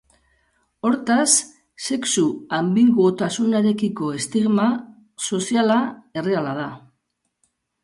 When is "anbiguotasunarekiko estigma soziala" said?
2.61-5.79